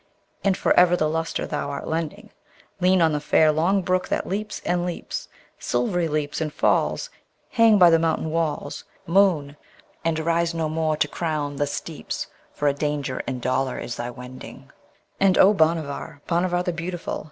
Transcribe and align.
And 0.43 0.57
for 0.57 0.73
ever 0.73 0.95
the 0.95 1.07
lustre 1.07 1.45
thou 1.45 1.69
art 1.69 1.87
lending, 1.87 2.31
Lean 2.79 3.03
on 3.03 3.11
the 3.11 3.19
fair 3.19 3.51
long 3.51 3.83
brook 3.83 4.07
that 4.07 4.25
leaps 4.25 4.59
and 4.65 4.83
leaps, 4.83 5.27
Silvery 5.59 6.07
leaps 6.07 6.41
and 6.41 6.51
falls. 6.51 7.11
Hang 7.51 7.77
by 7.77 7.91
the 7.91 7.99
mountain 7.99 8.31
walls, 8.31 8.83
Moon! 9.05 9.57
and 10.03 10.19
arise 10.19 10.55
no 10.55 10.69
more 10.69 10.97
to 10.97 11.07
crown 11.07 11.57
the 11.57 11.67
steeps, 11.67 12.25
For 12.51 12.67
a 12.67 12.73
danger 12.73 13.21
and 13.27 13.43
dolour 13.43 13.77
is 13.77 13.97
thy 13.97 14.09
wending! 14.09 14.71
And, 15.19 15.37
O 15.37 15.53
Bhanavar, 15.53 16.21
Bhanavar 16.27 16.63
the 16.63 16.73
Beautiful! 16.73 17.19